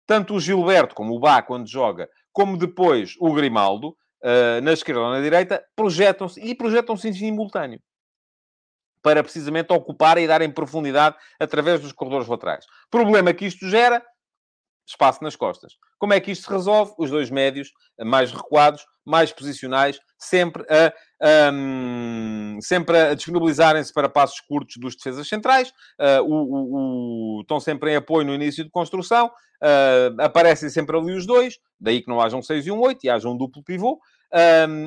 [0.07, 3.89] Tanto o Gilberto como o Bá, quando joga, como depois o Grimaldo,
[4.23, 7.81] uh, na esquerda ou na direita, projetam-se e projetam-se em simultâneo.
[9.03, 12.65] Para precisamente ocupar e darem profundidade através dos corredores laterais.
[12.91, 14.03] Problema que isto gera,
[14.87, 15.75] espaço nas costas.
[15.99, 16.93] Como é que isto se resolve?
[16.99, 24.41] Os dois médios mais recuados, mais posicionais, sempre a, um, sempre a disponibilizarem-se para passos
[24.41, 25.71] curtos dos defesas centrais,
[26.01, 30.97] uh, o, o, o, estão sempre em apoio no início de construção, uh, aparecem sempre
[30.97, 33.37] ali os dois, daí que não haja um 6 e um 8 e haja um
[33.37, 34.01] duplo pivô,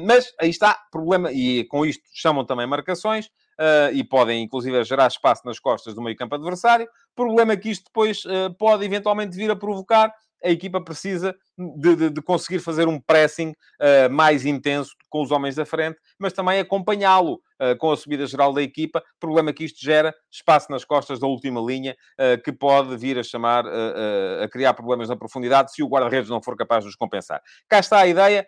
[0.04, 5.08] mas aí está, problema, e com isto chamam também marcações, uh, e podem, inclusive, gerar
[5.08, 6.88] espaço nas costas do meio-campo adversário.
[7.15, 10.13] Problema que isto depois uh, pode eventualmente vir a provocar.
[10.43, 15.32] A equipa precisa de, de, de conseguir fazer um pressing uh, mais intenso com os
[15.32, 17.41] homens da frente, mas também acompanhá-lo
[17.80, 19.04] com a subida geral da equipa.
[19.19, 21.95] Problema que isto gera espaço nas costas da última linha,
[22.43, 26.56] que pode vir a chamar, a criar problemas na profundidade se o guarda-redes não for
[26.56, 27.41] capaz de os compensar.
[27.67, 28.45] Cá está a ideia.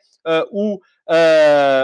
[0.52, 0.80] o,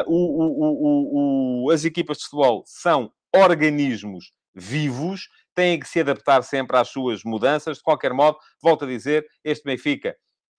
[0.05, 6.89] o, o, as equipas de futebol são organismos vivos, têm que se adaptar sempre às
[6.89, 7.77] suas mudanças.
[7.77, 10.15] De qualquer modo, volto a dizer, este Benfica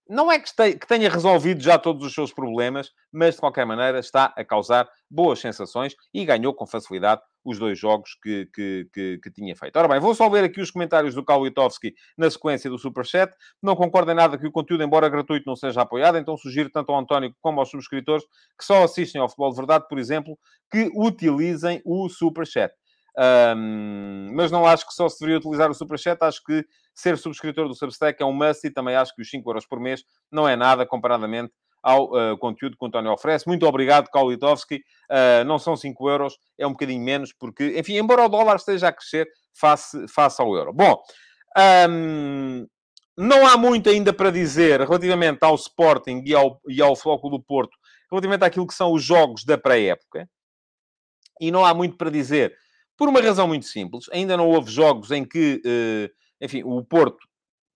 [0.09, 4.33] não é que, tenha resolvido já todos os seus problemas, mas de qualquer maneira está
[4.37, 9.31] a causar boas sensações e ganhou com facilidade os dois jogos que, que, que, que
[9.31, 9.77] tinha feito.
[9.77, 13.33] Ora bem, vou só ver aqui os comentários do Kalitovski na sequência do Superchat.
[13.63, 16.93] Não concordo em nada que o conteúdo, embora gratuito, não seja apoiado, então sugiro tanto
[16.93, 18.25] ao António como aos subscritores
[18.59, 20.37] que só assistem ao Futebol de Verdade, por exemplo,
[20.71, 22.73] que utilizem o Superchat.
[23.19, 27.67] Um, mas não acho que só se deveria utilizar o Superchat, acho que ser subscritor
[27.67, 30.47] do Substack é um must e também acho que os 5 euros por mês não
[30.49, 31.53] é nada comparadamente
[31.83, 33.47] ao uh, conteúdo que o António oferece.
[33.47, 34.83] Muito obrigado, Kaulitovski.
[35.11, 38.89] Uh, não são 5 euros, é um bocadinho menos, porque, enfim, embora o dólar esteja
[38.89, 40.73] a crescer face, face ao euro.
[40.73, 41.01] Bom,
[41.89, 42.67] um,
[43.17, 47.41] não há muito ainda para dizer relativamente ao Sporting e ao, e ao Floco do
[47.41, 47.77] Porto,
[48.11, 50.29] relativamente àquilo que são os jogos da pré-época.
[51.41, 52.57] E não há muito para dizer
[52.97, 54.07] por uma razão muito simples.
[54.13, 57.19] Ainda não houve jogos em que, eh, enfim, o Porto,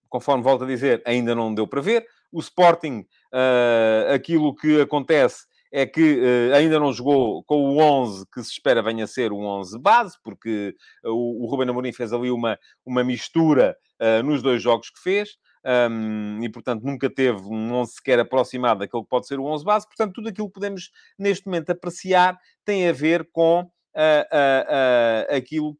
[0.08, 2.06] conforme volto a dizer, ainda não deu para ver.
[2.32, 8.26] O Sporting, eh, aquilo que acontece é que uh, ainda não jogou com o 11
[8.34, 12.12] que se espera venha a ser o 11 base, porque o, o Ruben Amorim fez
[12.12, 13.76] ali uma, uma mistura
[14.24, 15.36] nos dois jogos que fez.
[15.64, 19.64] Um, e, portanto, nunca teve um 11 sequer aproximado daquele que pode ser o 11
[19.64, 19.86] base.
[19.86, 25.76] Portanto, tudo aquilo que podemos, neste momento, apreciar tem a ver com uh, uh, aquilo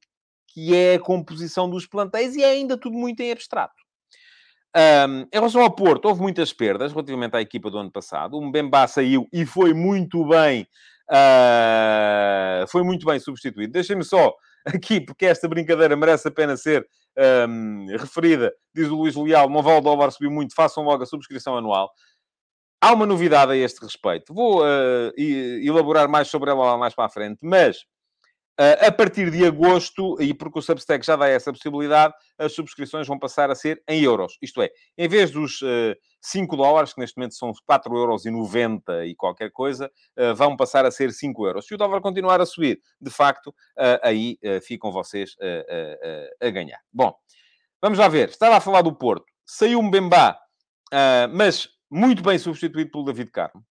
[0.49, 3.75] que é a composição dos plantéis e é ainda tudo muito em abstrato.
[4.77, 8.37] Um, em relação ao Porto, houve muitas perdas relativamente à equipa do ano passado.
[8.37, 10.66] O Mbemba saiu e foi muito bem,
[11.11, 13.73] uh, foi muito bem substituído.
[13.73, 14.33] Deixem-me só
[14.64, 16.87] aqui, porque esta brincadeira merece a pena ser
[17.49, 18.53] um, referida.
[18.75, 21.90] Diz o Luís Leal, não vale dólar subir muito, façam logo a subscrição anual.
[22.81, 24.33] Há uma novidade a este respeito.
[24.33, 27.85] Vou uh, elaborar mais sobre ela lá mais para a frente, mas
[28.87, 33.18] a partir de agosto, e porque o Substack já dá essa possibilidade, as subscrições vão
[33.18, 34.37] passar a ser em euros.
[34.42, 38.25] Isto é, em vez dos uh, 5 dólares, que neste momento são 4,90 euros
[39.07, 41.66] e qualquer coisa, uh, vão passar a ser 5 euros.
[41.66, 45.37] Se o dólar continuar a subir, de facto, uh, aí ficam vocês
[46.40, 46.81] a ganhar.
[46.92, 47.14] Bom,
[47.81, 48.29] vamos lá ver.
[48.29, 49.25] Estava a falar do Porto.
[49.46, 50.38] Saiu um Bembá,
[51.33, 53.64] mas muito bem substituído pelo David Carmo.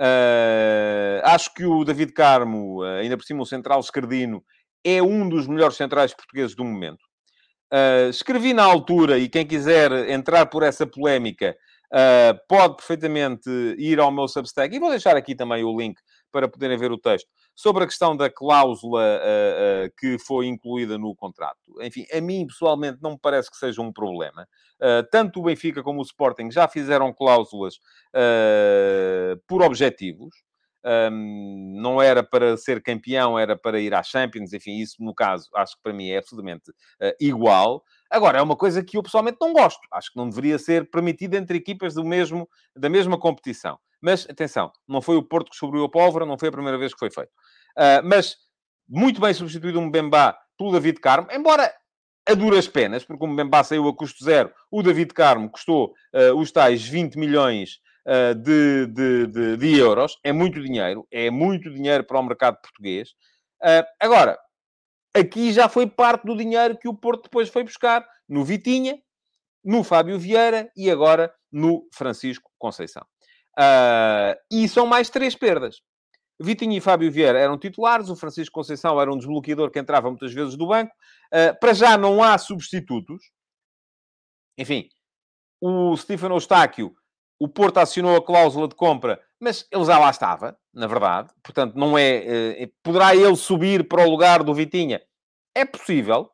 [0.00, 4.42] Uh, acho que o David Carmo, uh, ainda por cima o central escardino,
[4.84, 7.02] é um dos melhores centrais portugueses do momento.
[7.72, 11.56] Uh, escrevi na altura, e quem quiser entrar por essa polémica,
[12.48, 14.74] pode perfeitamente ir ao meu Substack.
[14.74, 16.00] E vou deixar aqui também o link
[16.32, 20.96] para poderem ver o texto sobre a questão da cláusula uh, uh, que foi incluída
[20.96, 21.58] no contrato.
[21.80, 24.48] Enfim, a mim pessoalmente não me parece que seja um problema.
[24.80, 27.78] Uh, tanto o Benfica como o Sporting já fizeram cláusulas
[29.46, 30.34] por objetivos.
[30.84, 35.48] Um, não era para ser campeão, era para ir à Champions, enfim, isso no caso
[35.54, 36.72] acho que para mim é absolutamente
[37.20, 37.84] igual.
[38.10, 39.80] Agora, é uma coisa que eu pessoalmente não gosto.
[39.90, 43.78] Acho que não deveria ser permitido entre equipas do mesmo, da mesma competição.
[44.02, 46.92] Mas, atenção, não foi o Porto que subiu a pólvora, não foi a primeira vez
[46.92, 47.30] que foi feito.
[47.78, 48.36] Uh, mas,
[48.86, 51.72] muito bem substituído um Mbemba pelo David Carmo, embora
[52.28, 56.36] a duras penas, porque o Mbemba saiu a custo zero, o David Carmo custou uh,
[56.36, 60.18] os tais 20 milhões uh, de, de, de, de, euros.
[60.24, 63.10] É muito dinheiro, é muito dinheiro para o mercado português.
[64.00, 64.38] agora,
[65.14, 68.98] aqui já foi parte do dinheiro que o Porto depois foi buscar no Vitinha,
[69.64, 73.04] no Fábio Vieira e agora no Francisco Conceição.
[73.58, 75.82] Uh, e são mais três perdas.
[76.40, 80.32] Vitinho e Fábio Vieira eram titulares, o Francisco Conceição era um desbloqueador que entrava muitas
[80.32, 80.92] vezes do banco.
[81.32, 83.30] Uh, para já não há substitutos.
[84.58, 84.88] Enfim,
[85.60, 86.94] o Stefano Eustáquio,
[87.42, 91.28] o Porto acionou a cláusula de compra, mas ele já lá estava, na verdade.
[91.42, 92.62] Portanto, não é...
[92.62, 95.02] Uh, poderá ele subir para o lugar do Vitinha?
[95.52, 96.30] É possível.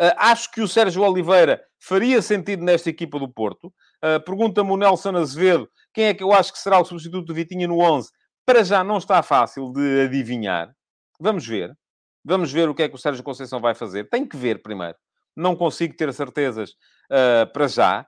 [0.00, 3.72] Uh, acho que o Sérgio Oliveira faria sentido nesta equipa do Porto.
[4.04, 7.34] Uh, Pergunta-me o Nelson Azevedo quem é que eu acho que será o substituto do
[7.34, 8.10] Vitinha no 11.
[8.44, 10.74] Para já não está fácil de adivinhar.
[11.20, 11.72] Vamos ver.
[12.24, 14.08] Vamos ver o que é que o Sérgio Conceição vai fazer.
[14.08, 14.96] Tem que ver primeiro.
[15.36, 16.70] Não consigo ter certezas
[17.12, 18.04] uh, para já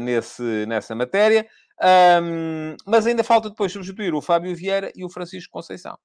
[0.00, 1.46] nesse, nessa matéria.
[1.82, 5.96] Um, mas ainda falta depois substituir o Fábio Vieira e o Francisco Conceição.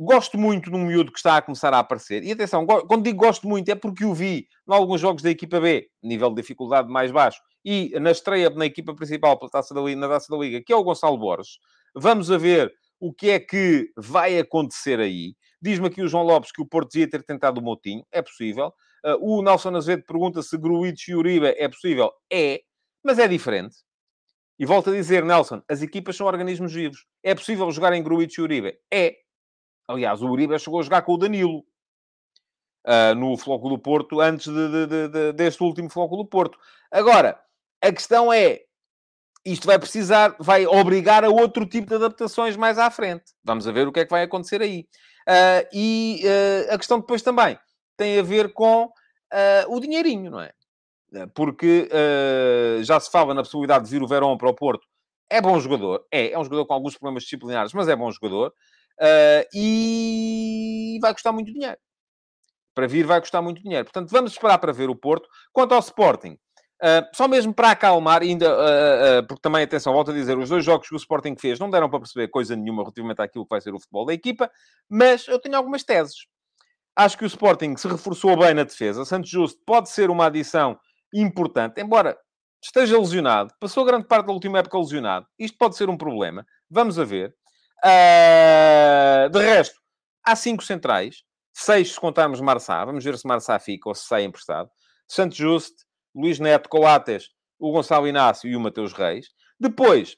[0.00, 2.22] Gosto muito um miúdo que está a começar a aparecer.
[2.22, 5.60] E atenção, quando digo gosto muito é porque o vi em alguns jogos da equipa
[5.60, 9.80] B, nível de dificuldade mais baixo, e na estreia na equipa principal pela taça da,
[9.80, 11.58] na Taça da Liga, que é o Gonçalo Borges.
[11.96, 15.34] Vamos a ver o que é que vai acontecer aí.
[15.60, 18.04] Diz-me aqui o João Lopes que o Porto devia ter tentado o Motinho.
[18.12, 18.72] É possível.
[19.04, 22.12] Uh, o Nelson Azevedo pergunta se Gruitch e Uribe é possível.
[22.32, 22.60] É,
[23.02, 23.76] mas é diferente.
[24.58, 27.06] E volto a dizer, Nelson, as equipas são organismos vivos.
[27.22, 28.78] É possível jogar em Gruitch e Uribe?
[28.92, 29.16] É.
[29.86, 31.64] Aliás, o Uribe chegou a jogar com o Danilo.
[32.86, 36.58] Uh, no Floco do Porto, antes de, de, de, deste último Floco do Porto.
[36.90, 37.38] Agora,
[37.82, 38.62] a questão é,
[39.44, 43.24] isto vai precisar, vai obrigar a outro tipo de adaptações mais à frente.
[43.44, 44.88] Vamos a ver o que é que vai acontecer aí.
[45.28, 47.58] Uh, e uh, a questão depois também
[47.96, 48.90] tem a ver com uh,
[49.68, 50.52] o dinheirinho, não é?
[51.34, 51.88] Porque
[52.82, 54.86] já se fala na possibilidade de vir o Verón para o Porto.
[55.30, 58.52] É bom jogador, é, é um jogador com alguns problemas disciplinares, mas é bom jogador.
[59.54, 61.76] e vai custar muito dinheiro.
[62.74, 63.84] Para vir vai custar muito dinheiro.
[63.84, 65.28] Portanto, vamos esperar para ver o Porto.
[65.52, 66.38] Quanto ao Sporting,
[66.80, 70.48] Uh, só mesmo para acalmar, ainda, uh, uh, porque também, atenção, volto a dizer, os
[70.48, 73.50] dois jogos que o Sporting fez não deram para perceber coisa nenhuma relativamente àquilo que
[73.50, 74.48] vai ser o futebol da equipa,
[74.88, 76.26] mas eu tenho algumas teses.
[76.94, 79.04] Acho que o Sporting se reforçou bem na defesa.
[79.04, 80.78] Santos Justo pode ser uma adição
[81.12, 82.16] importante, embora
[82.62, 85.26] esteja lesionado, passou grande parte da última época lesionado.
[85.38, 86.44] Isto pode ser um problema.
[86.70, 87.34] Vamos a ver.
[89.30, 89.80] de resto,
[90.24, 92.84] há cinco centrais, seis se contarmos Marçá.
[92.84, 94.68] Vamos ver se Marçá fica ou se sai emprestado.
[95.06, 99.28] Santos Justo Luís Neto, Coates, o Gonçalo Inácio e o Mateus Reis.
[99.58, 100.16] Depois,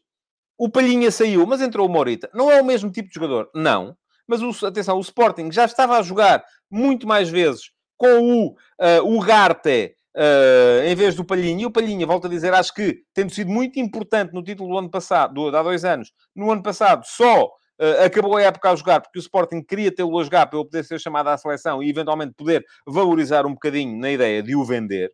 [0.59, 2.31] o Palhinha saiu, mas entrou o Morita.
[2.35, 3.51] Não é o mesmo tipo de jogador?
[3.55, 3.97] Não.
[4.27, 9.17] Mas, o, atenção, o Sporting já estava a jogar muito mais vezes com o, uh,
[9.17, 11.63] o Garte uh, em vez do Palhinha.
[11.63, 14.79] E o Palhinha, volto a dizer, acho que, tendo sido muito importante no título do
[14.79, 18.77] ano passado, do, há dois anos, no ano passado, só uh, acabou a época a
[18.77, 21.83] jogar porque o Sporting queria tê-lo a jogar para ele poder ser chamado à seleção
[21.83, 25.13] e, eventualmente, poder valorizar um bocadinho na ideia de o vender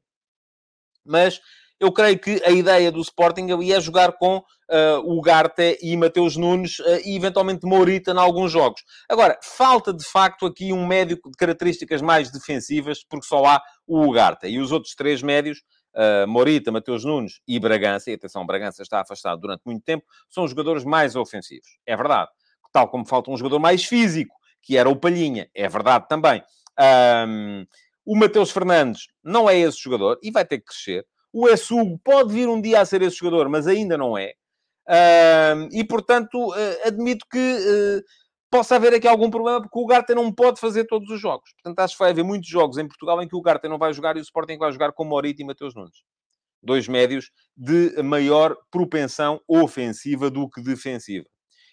[1.07, 1.41] mas
[1.79, 5.97] eu creio que a ideia do Sporting ali é jogar com uh, o Garte e
[5.97, 8.83] Mateus Nunes uh, e eventualmente Morita em alguns jogos.
[9.09, 14.01] Agora, falta de facto aqui um médio de características mais defensivas, porque só há o
[14.07, 14.47] Ugarte.
[14.47, 15.59] E os outros três médios,
[15.95, 20.49] uh, Morita, Mateus Nunes e Bragança, e atenção, Bragança está afastado durante muito tempo, são
[20.49, 21.69] jogadores mais ofensivos.
[21.87, 22.31] É verdade.
[22.73, 25.49] Tal como falta um jogador mais físico, que era o Palhinha.
[25.55, 26.43] É verdade também.
[27.29, 27.67] Um,
[28.05, 31.07] o Mateus Fernandes não é esse jogador e vai ter que crescer.
[31.39, 34.33] O Essugo pode vir um dia a ser esse jogador, mas ainda não é.
[34.89, 38.03] Uh, e, portanto, uh, admito que uh,
[38.51, 41.53] possa haver aqui algum problema, porque o Garta não pode fazer todos os jogos.
[41.53, 43.93] Portanto, acho que vai haver muitos jogos em Portugal em que o Garta não vai
[43.93, 45.99] jogar e o Sporting vai jogar com Morita e Mateus Nunes.
[46.63, 51.27] Dois médios de maior propensão ofensiva do que defensiva.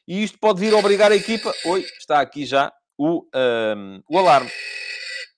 [0.05, 1.53] E isto pode vir a obrigar a equipa...
[1.67, 3.25] Oi, está aqui já o,
[4.09, 4.51] o alarme.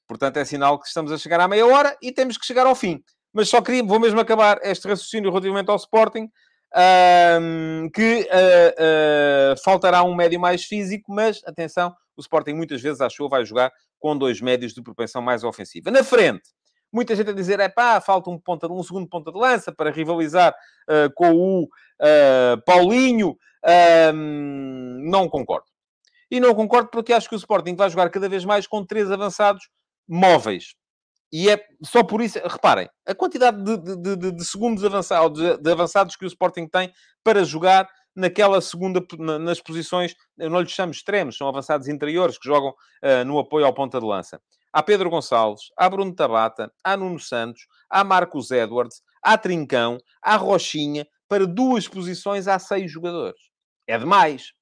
[0.08, 2.74] Portanto, é sinal que estamos a chegar à meia hora e temos que chegar ao
[2.74, 3.04] fim.
[3.36, 6.32] Mas só queria, vou mesmo acabar este raciocínio relativamente ao Sporting,
[7.94, 13.28] que uh, uh, faltará um médio mais físico, mas atenção, o Sporting muitas vezes achou
[13.28, 15.92] vai jogar com dois médios de propensão mais ofensiva.
[15.92, 16.50] Na frente,
[16.94, 19.92] muita gente a dizer, é pá, falta um, ponta, um segundo ponta de lança para
[19.92, 20.56] rivalizar
[20.90, 21.68] uh, com o
[22.66, 23.38] Paulinho.
[25.04, 25.66] não concordo.
[26.32, 29.12] E não concordo porque acho que o Sporting vai jogar cada vez mais com três
[29.12, 29.68] avançados
[30.08, 30.74] móveis.
[31.32, 35.72] E é só por isso, reparem, a quantidade de, de, de, de segundos avançados, de
[35.72, 39.04] avançados que o Sporting tem para jogar naquela segunda,
[39.40, 43.66] nas posições, eu não lhes chamo extremos, são avançados interiores que jogam uh, no apoio
[43.66, 44.40] ao ponta de lança.
[44.72, 50.38] Há Pedro Gonçalves, há Bruno Tabata, há Nuno Santos, há Marcos Edwards, há Trincão, há
[50.38, 53.40] Rochinha, para duas posições há seis jogadores.
[53.88, 54.54] É demais.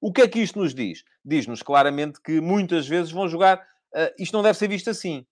[0.00, 1.02] O que é que isto nos diz?
[1.24, 5.24] Diz-nos claramente que muitas vezes vão jogar Uh, isto não deve ser visto assim.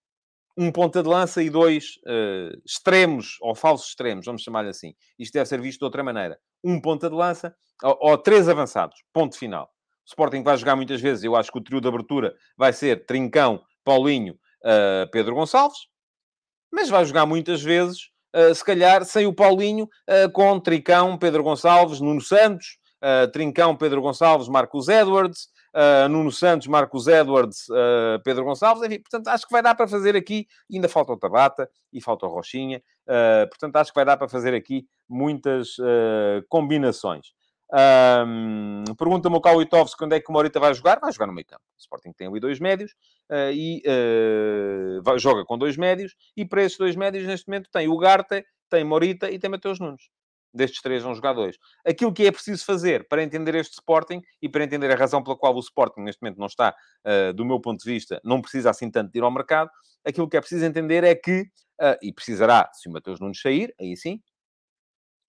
[0.59, 4.95] Um ponta de lança e dois uh, extremos, ou falsos extremos, vamos chamar-lhe assim.
[5.19, 6.39] Isto deve ser visto de outra maneira.
[6.65, 9.03] Um ponta de lança ou, ou três avançados.
[9.13, 9.65] Ponto final.
[9.65, 11.25] O Sporting vai jogar muitas vezes.
[11.25, 15.79] Eu acho que o trio de abertura vai ser Trincão, Paulinho, uh, Pedro Gonçalves.
[16.73, 18.11] Mas vai jogar muitas vezes,
[18.55, 19.89] se calhar, sem o Paulinho,
[20.35, 22.77] com Trincão, Pedro Gonçalves, Nuno Santos,
[23.33, 29.29] Trincão, Pedro Gonçalves, Marcos Edwards, uh, Nuno Santos, Marcos Edwards, uh, Pedro Gonçalves, enfim, portanto,
[29.29, 32.83] acho que vai dar para fazer aqui, ainda falta o Tabata e falta o Rochinha,
[33.07, 35.77] uh, portanto, acho que vai dar para fazer aqui muitas
[36.49, 37.29] combinações.
[37.73, 41.01] Um, Pergunta-me o Kaulitovski quando é que o Morita vai jogar.
[41.01, 41.63] Vai jogar no meio campo.
[41.77, 42.93] O Sporting tem ali dois médios
[43.31, 46.15] uh, e uh, vai, joga com dois médios.
[46.37, 49.81] E para esses dois médios, neste momento, tem o Garte, tem Morita e tem Mateus
[49.81, 50.09] Nunes
[50.57, 51.57] destes três vão jogar dois.
[51.85, 55.37] Aquilo que é preciso fazer para entender este Sporting e para entender a razão pela
[55.37, 56.75] qual o Sporting neste momento não está,
[57.07, 59.71] uh, do meu ponto de vista, não precisa assim tanto de ir ao mercado,
[60.05, 61.43] aquilo que é preciso entender é que,
[61.81, 64.21] uh, e precisará, se o Mateus Nunes sair, aí sim,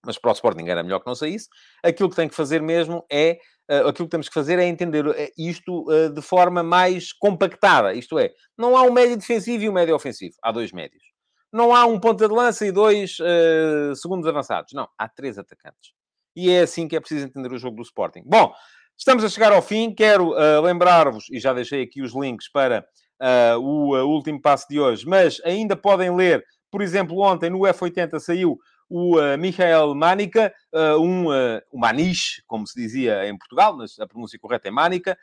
[0.05, 1.49] mas para o Sporting era melhor que não saísse,
[1.83, 5.05] aquilo que tem que fazer mesmo é, uh, aquilo que temos que fazer é entender
[5.37, 9.95] isto de forma mais compactada, isto é, não há um médio defensivo e um médio
[9.95, 11.16] ofensivo, há dois médios
[11.51, 14.73] não há um ponta de lança e dois uh, segundos avançados.
[14.73, 15.93] Não, há três atacantes.
[16.35, 18.23] E é assim que é preciso entender o jogo do Sporting.
[18.25, 18.53] Bom,
[18.97, 19.93] estamos a chegar ao fim.
[19.93, 22.85] Quero uh, lembrar-vos, e já deixei aqui os links para
[23.21, 28.19] uh, o último passo de hoje, mas ainda podem ler, por exemplo, ontem no F80
[28.19, 28.57] saiu
[28.89, 34.07] o uh, Michael Manica, uh, um, uh, maniche, como se dizia em Portugal, mas a
[34.07, 35.17] pronúncia correta é Manica,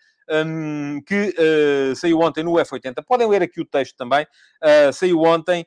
[0.47, 1.35] um, que
[1.97, 3.05] saiu ontem no F80.
[3.07, 4.27] Podem ler aqui o texto também.
[4.93, 5.67] saiu ontem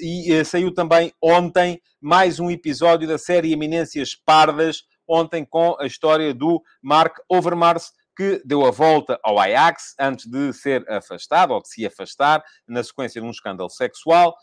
[0.00, 6.32] e saiu também ontem mais um episódio da série Eminências Pardas, ontem com a história
[6.32, 11.68] do Mark Overmars, que deu a volta ao Ajax antes de ser afastado, ou de
[11.68, 14.34] se afastar, na sequência de um escândalo sexual,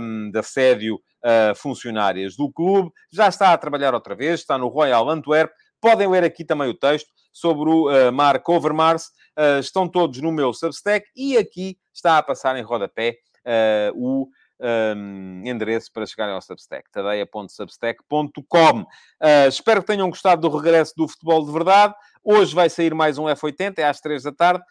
[0.00, 2.90] um, de assédio a funcionárias do clube.
[3.12, 5.52] Já está a trabalhar outra vez, está no Royal Antwerp.
[5.80, 9.06] Podem ler aqui também o texto sobre o uh, Mark Overmars.
[9.38, 13.16] Uh, estão todos no meu Substack e aqui está a passar em rodapé
[13.46, 14.28] uh, o
[14.62, 18.80] um, endereço para chegarem ao Substack, tadeia.substack.com.
[18.80, 21.94] Uh, espero que tenham gostado do regresso do futebol de verdade.
[22.22, 24.64] Hoje vai sair mais um F80, é às 3 da tarde.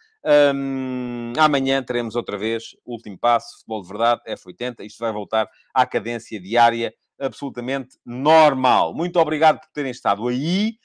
[0.54, 4.76] Um, amanhã teremos outra vez último passo, futebol de verdade, F80.
[4.80, 8.94] Isto vai voltar à cadência diária absolutamente normal.
[8.94, 10.76] Muito obrigado por terem estado aí.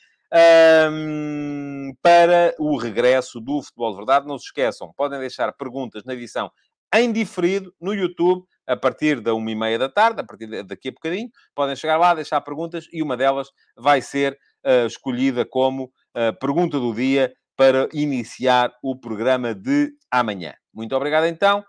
[0.91, 4.27] Um, para o regresso do Futebol de Verdade.
[4.27, 6.51] Não se esqueçam, podem deixar perguntas na edição
[6.93, 10.89] em diferido no YouTube a partir da uma e meia da tarde, a partir daqui
[10.89, 11.29] a bocadinho.
[11.55, 16.79] Podem chegar lá, deixar perguntas e uma delas vai ser uh, escolhida como uh, pergunta
[16.79, 20.53] do dia para iniciar o programa de amanhã.
[20.73, 21.63] Muito obrigado então.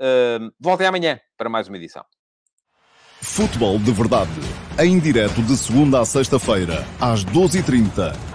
[0.00, 2.04] Uh, voltem amanhã para mais uma edição.
[3.20, 4.30] Futebol de Verdade.
[4.78, 8.33] Em direto de segunda a sexta-feira, às 12h30